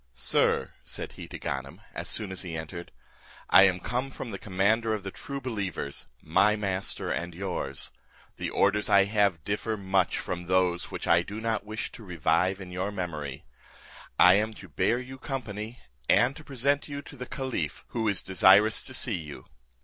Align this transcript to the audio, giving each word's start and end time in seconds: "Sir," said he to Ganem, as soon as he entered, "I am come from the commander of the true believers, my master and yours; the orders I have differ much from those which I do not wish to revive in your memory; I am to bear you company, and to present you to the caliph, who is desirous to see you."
"Sir," 0.15 0.73
said 0.83 1.11
he 1.11 1.27
to 1.27 1.37
Ganem, 1.37 1.79
as 1.93 2.07
soon 2.09 2.31
as 2.31 2.41
he 2.41 2.57
entered, 2.57 2.91
"I 3.51 3.65
am 3.65 3.79
come 3.79 4.09
from 4.09 4.31
the 4.31 4.39
commander 4.39 4.95
of 4.95 5.03
the 5.03 5.11
true 5.11 5.39
believers, 5.39 6.07
my 6.23 6.55
master 6.55 7.11
and 7.11 7.35
yours; 7.35 7.91
the 8.37 8.49
orders 8.49 8.89
I 8.89 9.03
have 9.03 9.43
differ 9.43 9.77
much 9.77 10.17
from 10.17 10.45
those 10.45 10.89
which 10.89 11.05
I 11.05 11.21
do 11.21 11.39
not 11.39 11.67
wish 11.67 11.91
to 11.91 12.03
revive 12.03 12.59
in 12.59 12.71
your 12.71 12.91
memory; 12.91 13.45
I 14.17 14.33
am 14.33 14.55
to 14.55 14.69
bear 14.69 14.97
you 14.97 15.19
company, 15.19 15.77
and 16.09 16.35
to 16.35 16.43
present 16.43 16.87
you 16.87 17.03
to 17.03 17.15
the 17.15 17.27
caliph, 17.27 17.85
who 17.89 18.07
is 18.07 18.23
desirous 18.23 18.81
to 18.85 18.95
see 18.95 19.13
you." 19.19 19.45